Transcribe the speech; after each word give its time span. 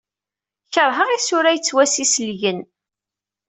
Keṛheɣ 0.73 1.09
isura 1.11 1.51
yettwassiselgen. 1.53 2.59